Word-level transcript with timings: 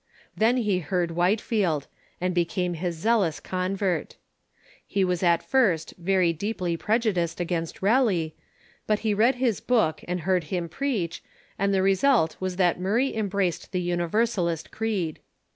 Then 0.35 0.57
he 0.57 0.79
heard 0.79 1.11
Whitefield, 1.11 1.85
and 2.19 2.33
became 2.33 2.73
his 2.73 2.97
zealous 2.97 3.39
convert. 3.39 4.15
He 4.87 5.05
was 5.05 5.21
at 5.21 5.43
first 5.43 5.93
very 5.95 6.33
deeply 6.33 6.75
prejudiced 6.75 7.39
against 7.39 7.83
Rell}', 7.83 8.31
but 8.87 8.99
he 9.01 9.13
read 9.13 9.35
his 9.35 9.61
book 9.61 10.03
and 10.07 10.21
heard 10.21 10.45
him 10.45 10.67
preach, 10.69 11.21
and 11.59 11.71
the 11.71 11.83
result 11.83 12.35
was 12.39 12.55
that 12.55 12.79
Murray 12.79 13.15
embraced 13.15 13.71
the 13.71 13.89
LTniversalist 13.89 14.71
creed. 14.71 15.19